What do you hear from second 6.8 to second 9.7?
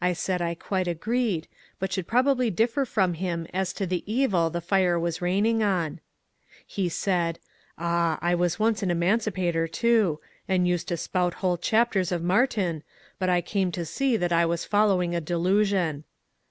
said, ^' Ah, I was once an emancipator